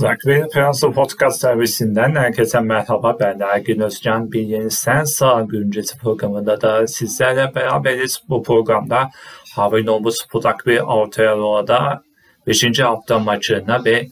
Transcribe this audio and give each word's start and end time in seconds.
Rugby 0.00 0.48
Prensi 0.52 0.90
Podcast 0.90 1.40
servisinden 1.40 2.14
herkese 2.14 2.60
merhaba. 2.60 3.16
Ben 3.20 3.40
Ergin 3.40 3.80
Özcan. 3.80 4.32
Bir 4.32 4.40
yeni 4.40 4.70
Sen 4.70 5.04
Sağ 5.04 5.42
Güncesi 5.42 5.98
programında 5.98 6.60
da 6.60 6.86
sizlerle 6.86 7.54
beraberiz. 7.54 8.20
Bu 8.28 8.42
programda 8.42 9.10
Harvey 9.54 9.86
Noble 9.86 10.10
Spor 10.10 10.42
Rugby 10.44 10.78
Aotearoa'da 10.78 12.02
5. 12.46 12.80
hafta 12.80 13.18
maçına 13.18 13.84
ve 13.84 14.08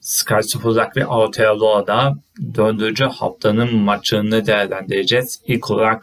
Sky 0.00 0.40
Spor 0.42 0.74
Rugby 0.76 1.02
Aotearoa'da 1.02 2.14
4. 2.54 3.00
haftanın 3.00 3.76
maçını 3.76 4.46
değerlendireceğiz. 4.46 5.40
İlk 5.46 5.70
olarak 5.70 6.02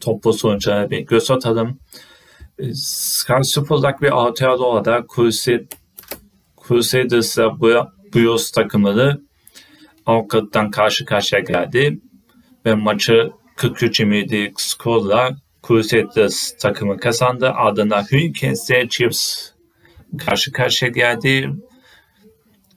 toplu 0.00 0.32
sonuçlarına 0.32 0.90
bir 0.90 1.00
göz 1.00 1.30
atalım. 1.30 1.78
Sky 2.74 3.42
Spor 3.42 3.82
Rugby 3.82 4.08
Aotearoa'da 4.08 5.06
Crusader 6.68 7.08
Crusaders'la 7.08 7.92
Blues 8.14 8.50
takımları 8.50 9.20
Avukat'tan 10.06 10.70
karşı 10.70 11.04
karşıya 11.04 11.40
geldi 11.40 12.00
ve 12.66 12.74
maçı 12.74 13.30
43-27 13.56 14.52
skorla 14.56 15.36
Crusaders 15.66 16.56
takımı 16.56 16.98
kazandı. 16.98 17.50
Ardından 17.50 18.02
Hurricanes'le 18.02 18.88
Chiefs 18.88 19.50
karşı 20.18 20.52
karşıya 20.52 20.90
geldi. 20.90 21.50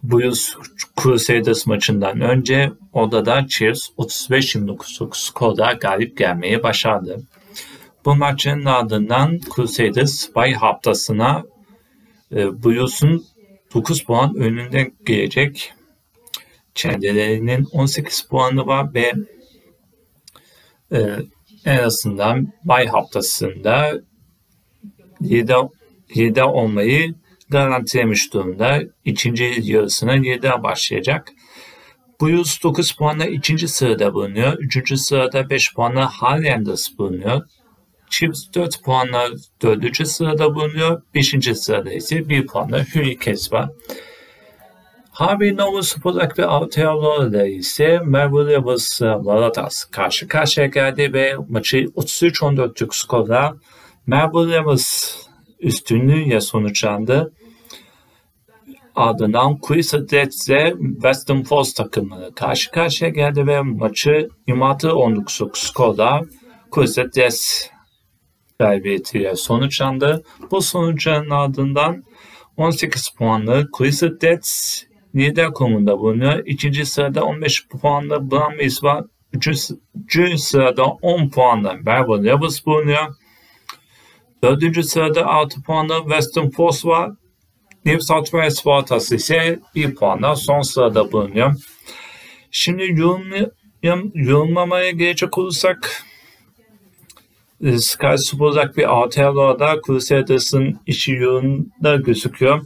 Blues 0.04 0.55
Crusaders 1.02 1.68
maçından 1.68 2.21
önce 2.21 2.71
orada 2.94 3.26
da 3.26 3.48
Chiefs 3.48 3.90
35-29 3.98 5.26
skorla 5.26 5.74
galip 5.74 6.18
gelmeyi 6.18 6.63
başardı. 6.63 7.24
Bu 8.05 8.16
maçın 8.16 8.66
ardından 8.66 9.40
Crusaders 9.55 10.35
bay 10.35 10.54
haftasına 10.54 11.44
e, 12.32 12.63
Blues'un 12.63 13.26
9 13.73 14.04
puan 14.04 14.36
önünde 14.36 14.91
gelecek. 15.05 15.73
Kendilerinin 16.76 17.68
18 17.72 18.21
puanı 18.21 18.68
var 18.68 18.93
ve 18.93 19.13
e, 20.91 20.99
en 21.66 21.77
azından 21.77 22.54
bay 22.63 22.88
haftasında 22.88 24.02
7, 25.21 25.54
7 26.16 26.43
olmayı 26.43 27.16
garantilemiş 27.49 28.34
durumda. 28.34 28.82
İkinci 29.05 29.54
yarısına 29.62 30.15
7'de 30.15 30.63
başlayacak. 30.63 31.32
Bu 32.20 32.30
yıl 32.30 32.46
9 32.63 32.91
puanla 32.91 33.26
ikinci 33.26 33.68
sırada 33.68 34.13
bulunuyor. 34.13 34.54
Üçüncü 34.60 34.98
sırada 34.98 35.49
5 35.49 35.74
puanla 35.74 36.10
Highlanders 36.10 36.98
bulunuyor. 36.98 37.41
Chiefs 38.10 38.54
4 38.55 38.84
puanla 38.84 39.29
4. 39.62 40.07
sırada 40.07 40.55
bulunuyor. 40.55 41.02
5. 41.15 41.57
sırada 41.57 41.93
ise 41.93 42.29
1 42.29 42.48
puanla 42.48 42.85
Hurricanes 42.93 43.54
var. 43.54 43.70
Harvey 45.12 45.57
Nova 45.57 45.84
Spor'daki 45.84 46.41
ve 46.41 46.46
Aotearoa'da 46.46 47.48
ise 47.48 47.99
Melbourne 48.05 48.52
Rebels 48.52 49.02
Valatas 49.02 49.84
karşı 49.84 50.27
karşıya 50.27 50.68
geldi 50.68 51.13
ve 51.13 51.35
maçı 51.49 51.77
33-14'lük 51.77 52.96
skorla 52.96 53.55
Melbourne 54.07 54.55
Rebels 54.55 55.15
üstünlüğüyle 55.60 56.41
sonuçlandı. 56.41 57.34
Ardından 58.96 59.57
Queens 59.57 59.93
Reds 59.93 60.49
ile 60.49 60.74
Western 60.93 61.41
Force 61.41 61.74
takımları 61.74 62.35
karşı 62.35 62.71
karşıya 62.71 63.10
geldi 63.10 63.48
ve 63.48 63.62
maçı 63.62 64.30
26-19'luk 64.47 65.52
skorla 65.53 66.22
Queens 66.72 66.97
Reds 66.97 67.69
galibiyetiyle 68.59 69.35
sonuçlandı. 69.35 70.24
Bu 70.52 70.62
sonuçların 70.62 71.29
ardından 71.29 72.03
18 72.57 73.09
puanlı 73.09 73.69
Crystal 73.78 74.22
Dets 74.22 74.84
lider 75.16 75.53
konumunda 75.53 76.00
bulunuyor. 76.00 76.44
İkinci 76.46 76.85
sırada 76.85 77.24
15 77.24 77.68
puanlı 77.68 78.31
Brumbies 78.31 78.84
var. 78.84 79.03
Üçüncü 79.34 80.38
sırada 80.38 80.85
10 80.85 81.30
puanlı 81.30 81.74
Melbourne 81.85 82.31
Rebels 82.31 82.66
bulunuyor. 82.66 83.16
Dördüncü 84.44 84.84
sırada 84.84 85.26
6 85.26 85.62
puanlı 85.62 86.00
Western 86.02 86.50
Force 86.50 86.88
var. 86.88 87.12
New 87.86 88.02
South 88.02 88.26
Wales 88.26 88.59
Spartans 88.59 89.12
ise 89.12 89.59
1 89.76 89.96
puanla 89.96 90.36
son 90.36 90.62
sırada 90.62 91.12
bulunuyor. 91.12 91.56
Şimdi 92.52 92.84
yorumlamaya, 92.84 93.50
yorumlamaya 94.14 94.91
gelecek 94.91 95.38
olursak 95.38 96.03
Sky 97.62 98.16
Spor'dak 98.18 98.78
bir 98.78 98.94
Aotearoa'da 98.94 99.81
Crusaders'ın 99.88 100.80
işi 100.88 101.12
yoğunda 101.12 101.96
gözüküyor. 101.96 102.62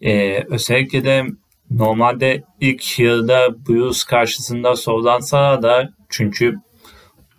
Ee, 0.00 0.44
özellikle 0.48 1.04
de 1.04 1.24
normalde 1.70 2.42
ilk 2.60 2.98
yılda 2.98 3.66
Blues 3.68 4.04
karşısında 4.04 4.74
zorlansa 4.74 5.62
da 5.62 5.92
çünkü 6.08 6.56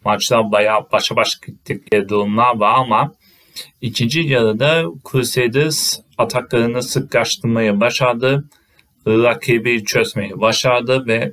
maçlar 0.06 0.52
bayağı 0.52 0.92
başa 0.92 1.16
baş 1.16 1.40
gittikleri 1.40 2.10
durumlar 2.10 2.58
var 2.58 2.74
ama 2.78 3.14
ikinci 3.82 4.22
yarıda 4.22 4.84
Crusaders 5.12 6.00
ataklarını 6.18 6.84
sıklaştırmayı 6.84 7.80
başardı. 7.80 8.50
Rakibi 9.08 9.86
çözmeyi 9.86 10.42
başardı 10.42 11.08
ve 11.08 11.32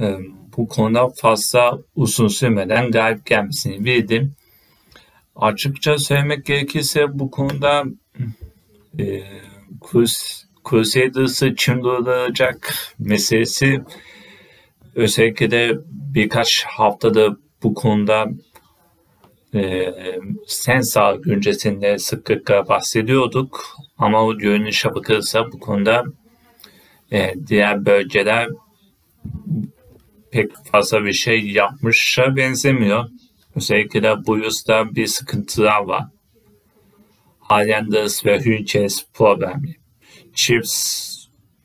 e, 0.00 0.16
bu 0.56 0.68
konuda 0.68 1.08
fazla 1.08 1.78
uzun 1.96 2.28
sürmeden 2.28 2.90
galip 2.90 3.26
gelmesini 3.26 3.84
bildim. 3.84 4.32
Açıkça 5.36 5.98
söylemek 5.98 6.46
gerekirse 6.46 7.18
bu 7.18 7.30
konuda 7.30 7.84
e, 8.98 9.22
Crusaders'ı 10.70 11.56
çıldıracak 11.56 12.74
meselesi 12.98 13.82
özellikle 14.94 15.50
de 15.50 15.78
birkaç 16.14 16.64
haftada 16.64 17.36
bu 17.62 17.74
konuda 17.74 18.26
e, 19.54 19.94
Sensa 20.46 21.14
güncesinde 21.14 21.98
sıklıkla 21.98 22.68
bahsediyorduk. 22.68 23.76
Ama 23.98 24.24
o 24.24 24.38
görünüşe 24.38 24.94
bakılırsa 24.94 25.52
bu 25.52 25.60
konuda 25.60 26.04
e, 27.12 27.34
diğer 27.46 27.86
bölgeler 27.86 28.48
pek 30.32 30.52
fazla 30.72 31.04
bir 31.04 31.12
şey 31.12 31.50
yapmışa 31.50 32.36
benzemiyor. 32.36 33.04
Özellikle 33.56 34.02
de 34.02 34.26
bu 34.26 34.38
yüzden 34.38 34.94
bir 34.94 35.06
sıkıntılar 35.06 35.80
var. 35.80 36.04
Highlanders 37.50 38.26
ve 38.26 38.38
Hurricanes 38.38 39.06
problemi. 39.14 39.76
Chiefs 40.34 41.10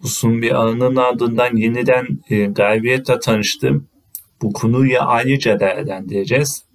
uzun 0.04 0.42
bir 0.42 0.62
aranın 0.62 0.96
ardından 0.96 1.56
yeniden 1.56 2.08
e, 2.30 2.46
galibiyetle 2.46 3.20
tanıştım. 3.20 3.88
Bu 4.42 4.54
konuyu 4.54 4.98
ayrıca 5.02 5.60
değerlendireceğiz. 5.60 6.66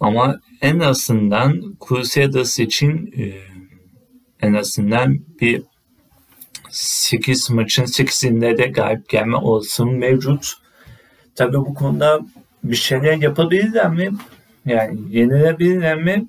Ama 0.00 0.40
en 0.62 0.78
azından 0.78 1.76
Crusaders 1.88 2.58
için 2.58 3.12
e, 3.18 3.24
en 4.40 4.54
azından 4.54 5.18
bir 5.40 5.62
8 6.76 7.50
maçın 7.50 7.84
8'inde 7.84 8.58
de 8.58 8.66
galip 8.66 9.08
gelme 9.08 9.36
olasılığı 9.36 9.90
mevcut. 9.90 10.52
Tabii 11.34 11.56
bu 11.56 11.74
konuda 11.74 12.20
bir 12.64 12.76
şeyler 12.76 13.16
yapabilirler 13.16 13.90
mi? 13.90 14.10
Yani 14.64 14.98
yenilebilirler 15.10 15.96
mi? 15.96 16.26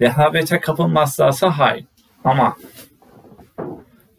Rehavete 0.00 0.60
kapılmazlarsa 0.60 1.58
hayır. 1.58 1.84
Ama 2.24 2.56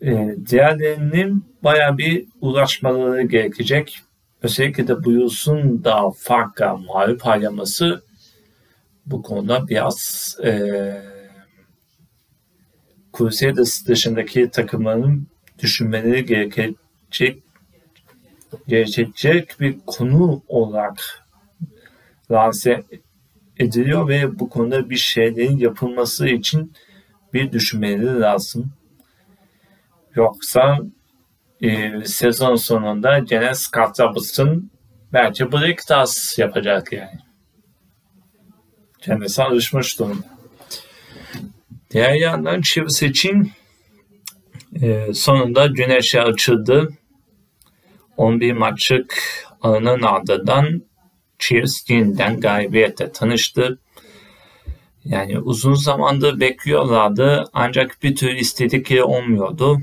e, 0.01 0.35
diğerlerinin 0.49 1.45
baya 1.63 1.97
bir 1.97 2.25
uğraşmaları 2.41 3.21
gerekecek. 3.21 3.99
Özellikle 4.41 4.87
de 4.87 5.03
bu 5.03 5.11
yılın 5.11 5.83
daha 5.83 6.11
farklı 6.11 6.77
mağlup 6.77 7.21
harcaması 7.21 8.03
bu 9.05 9.21
konuda 9.21 9.67
biraz 9.67 10.37
e, 10.43 10.51
Crusaders 13.17 13.87
dışındaki 13.87 14.49
takımların 14.49 15.27
düşünmeleri 15.59 16.25
gerekecek 16.25 17.43
gerekecek 18.67 19.59
bir 19.59 19.79
konu 19.85 20.43
olarak 20.47 21.25
lanse 22.31 22.83
ediliyor 23.57 24.07
ve 24.07 24.39
bu 24.39 24.49
konuda 24.49 24.89
bir 24.89 24.95
şeylerin 24.95 25.57
yapılması 25.57 26.27
için 26.27 26.73
bir 27.33 27.51
düşünmeleri 27.51 28.19
lazım. 28.19 28.73
Yoksa 30.15 30.79
e, 31.61 31.91
sezon 32.05 32.55
sonunda 32.55 33.19
gene 33.19 33.53
Scott 33.53 33.99
Robertson 33.99 34.71
belki 35.13 35.51
break 35.51 35.87
task 35.87 36.39
yapacak 36.39 36.93
yani. 36.93 37.19
Kendisi 39.01 39.43
alışmış 39.43 39.99
durumda. 39.99 40.30
Diğer 41.91 42.13
yandan 42.13 42.61
Chivas 42.61 43.03
için 43.03 43.51
e, 44.81 45.13
sonunda 45.13 45.67
güneşe 45.67 46.21
açıldı. 46.21 46.89
11 48.17 48.53
maçlık 48.53 49.23
alanın 49.61 50.01
ardından 50.01 50.83
Chiefs 51.39 51.89
yeniden 51.89 52.39
galibiyetle 52.39 53.11
tanıştı. 53.11 53.79
Yani 55.05 55.39
uzun 55.39 55.73
zamandır 55.73 56.39
bekliyorlardı 56.39 57.43
ancak 57.53 57.97
bir 58.03 58.15
tür 58.15 58.31
istedikleri 58.31 59.03
olmuyordu. 59.03 59.81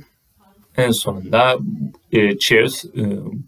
En 0.77 0.91
sonunda 0.91 1.59
e, 2.13 2.39
Chiefs 2.39 2.85
e, 2.85 2.91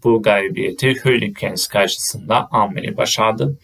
bu 0.03 0.21
galibiyeti 0.21 0.95
Hurricanes 1.03 1.67
karşısında 1.67 2.47
almayı 2.51 2.97
başardı. 2.97 3.57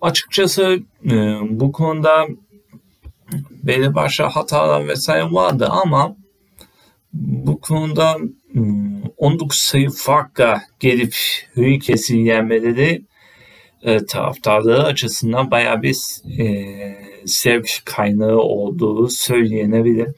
Açıkçası 0.00 0.78
e, 1.04 1.14
bu 1.50 1.72
konuda 1.72 2.26
belli 3.62 3.94
başlı 3.94 4.24
hatalar 4.24 4.88
vesaire 4.88 5.24
vardı 5.24 5.68
ama 5.70 6.16
bu 7.12 7.60
konuda 7.60 8.16
19 9.16 9.56
ıı, 9.56 9.60
sayı 9.60 9.90
farkla 9.90 10.62
gelip 10.80 11.14
Hurricanes'i 11.54 12.16
yenmeleri 12.16 13.02
e, 13.82 14.06
taraftarları 14.06 14.82
açısından 14.82 15.50
bayağı 15.50 15.82
bir 15.82 15.96
e, 16.40 16.46
sevk 17.26 17.82
kaynağı 17.84 18.38
olduğu 18.38 19.08
söylenebilir. 19.08 20.08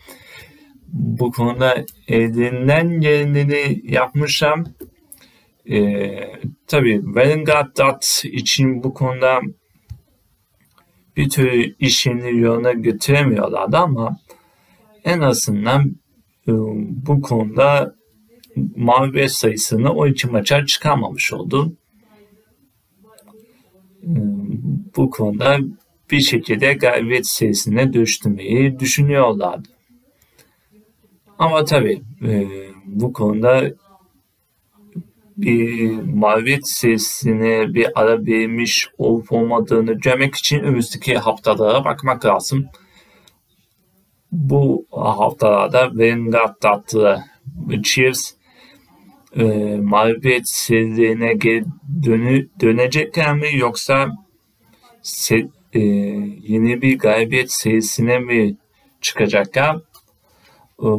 Bu 0.93 1.33
konuda 1.33 1.85
elinden 2.09 3.01
geleni 3.01 3.81
yapmışım. 3.85 4.65
E, 5.71 6.11
tabii 6.67 7.03
Vanguard 7.05 8.03
için 8.25 8.83
bu 8.83 8.95
konuda 8.95 9.41
bir 11.17 11.31
tür 11.31 11.75
işini 11.79 12.41
yoluna 12.41 12.73
götüremiyorlardı 12.73 13.77
ama 13.77 14.17
en 15.05 15.21
azından 15.21 15.97
e, 16.49 16.53
bu 17.07 17.23
konuda 17.23 17.95
mağlubiyet 18.77 19.33
sayısını 19.33 19.93
o 19.93 20.07
iki 20.07 20.27
maça 20.27 20.67
çıkarmamış 20.67 21.33
oldu. 21.33 21.73
E, 24.03 24.13
bu 24.97 25.11
konuda 25.11 25.59
bir 26.11 26.21
şekilde 26.21 26.73
galibiyet 26.73 27.27
serisine 27.27 27.93
dönüştürmeyi 27.93 28.79
düşünüyorlardı. 28.79 29.69
Ama 31.39 31.65
tabii 31.65 32.03
e, 32.23 32.49
bu 32.85 33.13
konuda 33.13 33.71
bir 35.43 35.91
mağlubiyet 36.03 36.69
serisine 36.69 37.75
bir 37.75 38.01
ara 38.01 38.27
verilmiş 38.27 38.89
olup 38.99 39.33
olmadığını 39.33 39.93
görmek 39.93 40.35
için 40.35 40.61
önümüzdeki 40.61 41.19
haftalara 41.19 41.85
bakmak 41.85 42.25
lazım. 42.25 42.67
Bu 44.33 44.87
haftalarda 44.91 45.91
Vanguard 45.95 46.55
tatlı 46.61 47.25
Chiefs 47.83 48.33
e, 49.37 49.45
mağlubiyet 49.83 50.49
serilerine 50.49 51.41
dönü, 52.03 52.49
dönecekler 52.61 53.35
mi 53.35 53.49
yoksa 53.53 54.09
se, 55.03 55.49
e, 55.73 55.81
yeni 55.81 56.83
bir 56.83 56.99
galibiyet 56.99 57.53
serisine 57.53 58.19
mi 58.19 58.57
çıkacaklar? 59.01 59.77
E, 59.77 59.81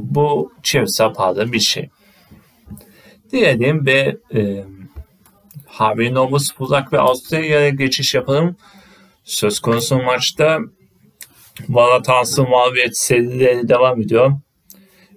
bu 0.02 0.52
Chiefs'e 0.64 1.16
bağlı 1.16 1.52
bir 1.52 1.60
şey 1.60 1.90
diyelim 3.32 3.86
ve 3.86 4.18
e, 4.36 4.64
haberin 5.66 6.16
olması 6.16 6.54
uzak 6.60 6.94
ve 6.94 7.00
Avustralya'ya 7.00 7.70
geçiş 7.70 8.16
yapalım. 8.16 8.56
Söz 9.24 9.60
konusu 9.60 9.98
maçta 9.98 10.60
Valatas'ın 11.70 12.50
mağlubiyet 12.50 12.98
serileri 12.98 13.70
devam 13.70 14.02
ediyor. 14.02 14.32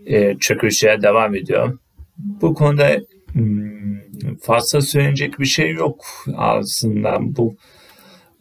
E, 0.07 0.37
çöküşe 0.39 1.03
devam 1.03 1.35
ediyor. 1.35 1.79
Bu 2.19 2.55
konuda 2.55 2.97
hmm, 3.33 3.99
fazla 4.43 4.81
söylenecek 4.81 5.41
bir 5.41 5.45
şey 5.45 5.71
yok 5.71 6.05
aslında. 6.37 7.17
Bu 7.21 7.57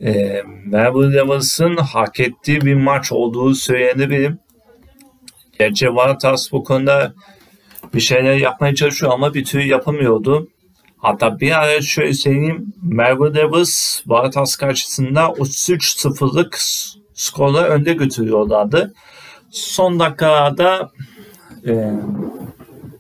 e, 0.01 0.41
Melbourne 0.65 1.13
Devils'ın 1.13 1.77
hak 1.77 2.19
ettiği 2.19 2.61
bir 2.61 2.75
maç 2.75 3.11
olduğu 3.11 3.55
söylenebilir. 3.55 4.33
Gerçi 5.59 5.95
Valatas 5.95 6.51
bu 6.51 6.63
konuda 6.63 7.13
bir 7.93 7.99
şeyler 7.99 8.35
yapmaya 8.35 8.75
çalışıyor 8.75 9.11
ama 9.13 9.33
bir 9.33 9.45
türlü 9.45 9.67
yapamıyordu. 9.67 10.47
Hatta 10.97 11.39
bir 11.39 11.63
ara 11.63 11.81
şöyle 11.81 12.13
söyleyeyim. 12.13 12.73
Melbourne 12.81 13.35
Devils 13.35 14.01
Varatas 14.07 14.55
karşısında 14.55 15.21
33-0'lık 15.21 16.59
skorla 17.13 17.63
önde 17.63 17.93
götürüyorlardı. 17.93 18.93
Son 19.51 19.99
dakikalarda 19.99 20.91
e, 21.67 21.73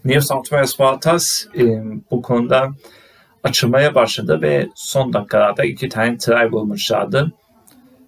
New 0.05 0.21
South 0.21 0.49
Wales 0.49 0.79
Varatas 0.79 1.45
e, 1.57 1.63
bu 2.11 2.21
konuda 2.21 2.69
açılmaya 3.43 3.95
başladı 3.95 4.41
ve 4.41 4.69
son 4.75 5.13
dakikalarda 5.13 5.65
iki 5.65 5.89
tane 5.89 6.17
try 6.17 6.51
bulmuşlardı. 6.51 7.31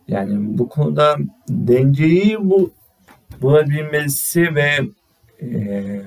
Yani 0.07 0.35
bu 0.57 0.69
konuda 0.69 1.17
dengeyi 1.49 2.37
bu 2.39 2.71
bulabilmesi 3.41 4.55
ve 4.55 4.79
e, 5.41 6.01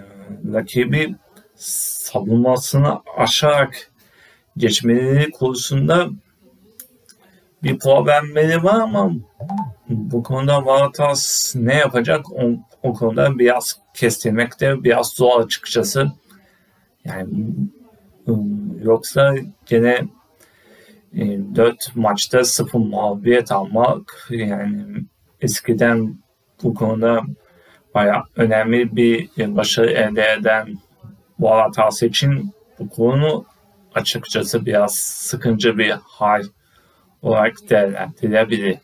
rakibi 0.53 1.15
savunmasını 1.57 3.01
aşarak 3.17 3.91
geçmeleri 4.57 5.31
konusunda 5.31 6.09
bir 7.63 7.79
problemleri 7.79 8.65
var 8.65 8.81
ama 8.81 9.13
bu 9.89 10.23
konuda 10.23 10.67
Varatas 10.67 11.55
ne 11.57 11.75
yapacak 11.75 12.33
o, 12.33 12.51
o 12.83 12.93
konuda 12.93 13.39
biraz 13.39 13.79
kestirmekte 13.95 14.85
biraz 14.85 15.09
zor 15.09 15.41
açıkçası. 15.41 16.13
Yani 17.05 17.29
yoksa 18.83 19.35
gene 19.67 20.05
e, 21.15 21.39
4 21.57 21.97
maçta 21.97 22.45
0 22.45 22.79
mağlubiyet 22.79 23.53
almak 23.53 24.29
yani 24.31 25.05
eskiden 25.41 26.19
bu 26.63 26.75
konuda 26.75 27.23
bayağı 27.95 28.23
önemli 28.37 28.97
bir 28.97 29.29
başarı 29.39 29.91
elde 29.91 30.33
eden 30.33 30.79
bu 31.39 31.51
hatası 31.51 32.07
için 32.07 32.53
bu 32.79 32.89
konu 32.89 33.45
açıkçası 33.95 34.67
biraz 34.67 34.95
sıkıncı 34.95 35.79
bir 35.79 35.95
hal 36.05 36.43
olarak 37.23 37.71
değerlendirilebilir. 37.71 38.79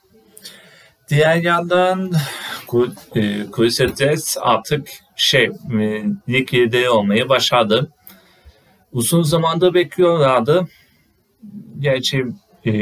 Diğer 1.09 1.37
yandan 1.37 2.13
Kulisetes 3.53 4.37
artık 4.41 4.89
şey 5.17 5.45
e, 5.45 6.05
lig 6.29 6.55
lideri 6.55 6.91
olmayı 6.91 7.29
başardı. 7.29 7.91
Uzun 8.93 9.23
zamandır 9.23 9.75
bekliyorlardı. 9.75 10.69
Gerçi 11.79 12.27
e, 12.65 12.73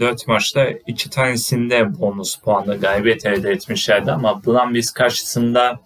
4 0.00 0.28
maçta 0.28 0.66
iki 0.86 1.10
tanesinde 1.10 2.00
bonus 2.00 2.36
puanı 2.40 2.80
galibiyet 2.80 3.26
elde 3.26 3.50
etmişlerdi 3.50 4.12
ama 4.12 4.42
Brambis 4.46 4.90
karşısında 4.90 5.80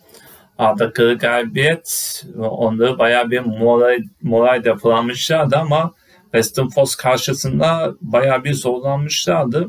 aldıkları 0.58 1.14
galibiyet 1.14 2.23
onları 2.38 2.99
bayağı 2.99 3.31
bir 3.31 3.41
moral, 3.41 3.98
moral 4.22 4.65
depolanmışlardı 4.65 5.56
ama 5.56 5.93
Western 6.22 6.69
Force 6.69 6.93
karşısında 6.98 7.94
bayağı 8.01 8.44
bir 8.44 8.55
zorlanmışlardı. 8.55 9.69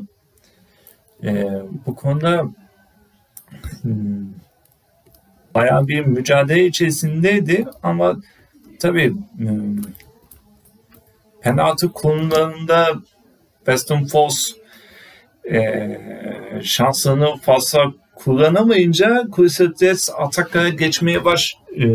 E, 1.24 1.48
bu 1.86 1.94
konuda 1.94 2.48
hmm, 3.82 4.28
bayağı 5.54 5.88
bir 5.88 6.06
mücadele 6.06 6.66
içerisindeydi 6.66 7.64
ama 7.82 8.16
tabii 8.80 9.14
hmm, 9.36 9.82
penaltı 11.40 11.92
konularında 11.92 12.86
Western 13.68 14.04
Force 14.04 14.36
e, 15.50 15.88
şansını 16.62 17.36
fazla 17.36 17.92
kullanamayınca 18.14 19.26
Kulisetes 19.32 20.10
ataklara 20.18 20.68
geçmeye 20.68 21.24
baş 21.24 21.54
e, 21.76 21.86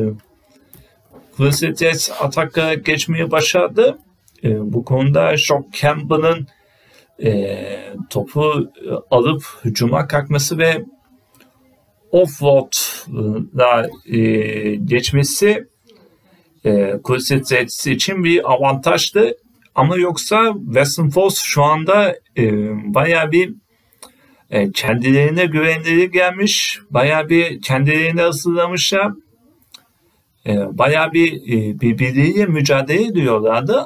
Kulisetes 1.37 2.11
ataklara 2.19 2.73
geçmeye 2.73 3.31
başladı. 3.31 3.97
E, 4.43 4.73
bu 4.73 4.85
konuda 4.85 5.37
Shock 5.37 5.73
Campbell'ın 5.73 6.47
e, 7.23 7.57
topu 8.09 8.71
alıp 9.11 9.43
hücuma 9.65 10.07
kalkması 10.07 10.57
ve 10.57 10.85
offload'la 12.11 13.89
e, 14.05 14.19
geçmesi 14.75 15.67
e, 16.65 16.97
Kulisetes 17.03 17.87
için 17.87 18.23
bir 18.23 18.51
avantajdı. 18.53 19.37
Ama 19.75 19.97
yoksa 19.97 20.53
Western 20.65 21.09
Force 21.09 21.35
şu 21.43 21.63
anda 21.63 22.15
e, 22.37 22.51
baya 22.93 23.31
bir 23.31 23.53
e, 24.49 24.71
kendilerine 24.71 25.45
güvenleri 25.45 26.11
gelmiş. 26.11 26.79
Baya 26.89 27.29
bir 27.29 27.61
kendilerini 27.61 28.21
hazırlamışlar. 28.21 29.11
E, 30.45 30.77
baya 30.77 31.13
bir 31.13 31.33
e, 31.33 31.79
birbirleriyle 31.79 32.45
mücadele 32.45 33.05
ediyorlardı. 33.05 33.85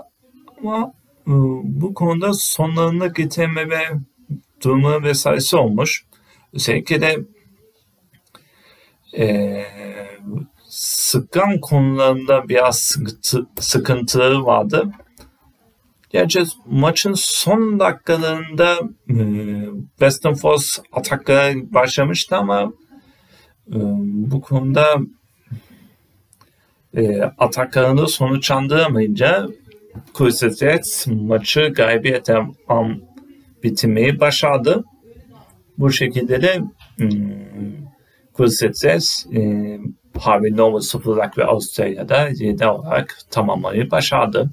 Ama 0.62 0.94
e, 1.27 1.32
bu 1.63 1.94
konuda 1.94 2.34
sonlarını 2.34 3.13
getirmeme 3.13 3.84
durumu 4.63 5.03
vesairesi 5.03 5.58
olmuş. 5.58 6.06
Özellikle 6.53 7.01
de 7.01 7.17
e, 9.17 9.63
sıkan 10.70 11.60
konularında 11.60 12.50
biraz 12.50 12.79
sıkıntı, 12.79 13.48
sıkıntıları 13.60 14.46
vardı. 14.46 14.91
Gerçi 16.10 16.44
maçın 16.66 17.14
son 17.16 17.80
dakikalarında 17.80 18.80
e, 19.10 19.16
Western 19.90 20.34
Force 20.34 20.82
ataklara 20.92 21.54
başlamıştı 21.74 22.36
ama 22.36 22.74
e, 23.68 23.78
bu 24.04 24.42
konuda 24.42 24.86
e, 26.98 27.22
ataklarını 27.22 28.08
sonuçlandıramayınca 28.08 29.48
Crusaders 30.18 31.08
maçı 31.08 31.74
galibiyete 31.76 32.38
am, 32.68 33.00
bitirmeyi 33.64 34.20
başardı. 34.20 34.84
Bu 35.78 35.92
şekilde 35.92 36.42
de 36.42 36.62
hmm, 36.98 37.12
Crusaders 38.38 39.26
e, 39.36 39.80
Harvey 40.20 40.58
Normal 40.58 40.80
sıfır 40.80 41.12
olarak 41.12 41.38
ve 41.38 41.46
Avustralya'da 41.46 42.18
lider 42.18 42.68
olarak 42.68 43.18
tamamlamayı 43.32 43.92
başardı. 43.92 44.50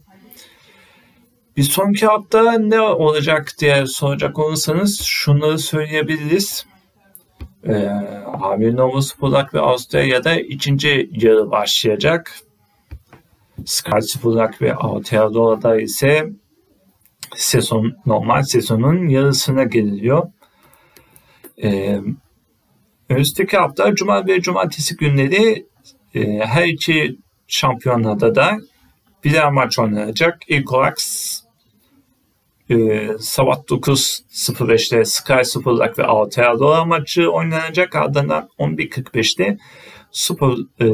Bir 1.56 1.62
sonraki 1.62 2.06
hafta 2.06 2.52
ne 2.52 2.80
olacak 2.80 3.52
diye 3.58 3.86
soracak 3.86 4.38
olursanız 4.38 5.02
şunları 5.02 5.58
söyleyebiliriz. 5.58 6.66
Ee, 7.68 8.76
Nova 8.76 9.02
Spolak 9.02 9.54
ve 9.54 9.60
Avustralya'da 9.60 10.34
ikinci 10.40 11.10
yarı 11.12 11.50
başlayacak. 11.50 12.40
Spolak 13.66 14.62
ve 14.62 14.74
Aotearoa'da 14.74 15.80
ise 15.80 16.30
sezon 17.36 17.96
normal 18.06 18.42
sezonun 18.42 19.08
yarısına 19.08 19.64
geliliyor. 19.64 20.28
Ee, 21.62 22.00
önümüzdeki 23.08 23.56
hafta 23.56 23.94
Cuma 23.94 24.26
ve 24.26 24.40
Cumartesi 24.40 24.96
günleri 24.96 25.66
e, 26.14 26.38
her 26.38 26.66
iki 26.66 27.18
şampiyonada 27.46 28.34
da 28.34 28.58
birer 29.24 29.50
maç 29.50 29.78
oynanacak. 29.78 30.38
İlk 30.48 30.72
olarak 30.72 30.98
e, 32.70 33.08
sabah 33.18 33.56
9.05'te 33.56 35.04
Sky 35.04 35.44
Super 35.44 35.98
ve 35.98 36.04
Aotearoa 36.04 36.84
maçı 36.84 37.30
oynanacak. 37.30 37.96
Ardından 37.96 38.48
11.45'te 38.58 39.58
Super 40.10 40.48
e, 40.80 40.86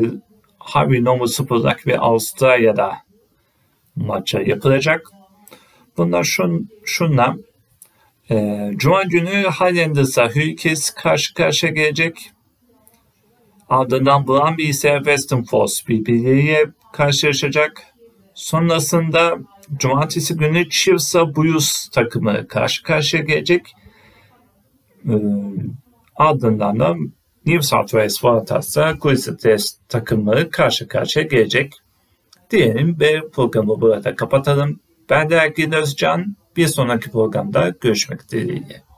Harvey 0.58 1.04
Normal 1.04 1.26
Super 1.26 1.76
ve 1.86 1.98
Avustralya'da 1.98 2.96
maça 3.96 4.40
yapılacak. 4.40 5.10
Bunlar 5.96 6.24
şun, 6.24 6.68
şunla 6.84 7.36
e, 8.30 8.70
Cuma 8.76 9.02
günü 9.02 9.30
Highlanders'a 9.30 10.28
Hurricanes 10.28 10.90
karşı 10.90 11.34
karşıya 11.34 11.72
gelecek. 11.72 12.30
Ardından 13.68 14.26
Brumby 14.26 14.68
ise 14.68 14.96
Western 14.96 15.42
Force 15.42 15.88
birbirleriyle 15.88 16.64
karşılaşacak. 16.92 17.82
Sonrasında 18.34 19.38
Cumartesi 19.76 20.36
günü 20.36 20.68
Chiefs'a 20.68 21.36
Blues 21.36 21.88
takımı 21.88 22.48
karşı 22.48 22.82
karşıya 22.82 23.22
gelecek. 23.22 23.74
Ee, 25.08 25.12
ardından 26.16 26.80
da 26.80 26.96
New 27.46 27.62
South 27.62 27.90
Wales 27.90 28.14
Waratahs'a 28.14 28.92
Grizzlies 28.92 29.78
takımları 29.88 30.50
karşı 30.50 30.88
karşıya 30.88 31.24
gelecek. 31.24 31.72
Diyelim 32.50 33.00
ve 33.00 33.28
programı 33.32 33.80
burada 33.80 34.16
kapatalım. 34.16 34.80
Ben 35.10 35.30
de 35.30 35.34
Ergin 35.36 35.72
Özcan. 35.72 36.36
Bir 36.56 36.66
sonraki 36.66 37.10
programda 37.10 37.74
görüşmek 37.80 38.32
dileğiyle. 38.32 38.89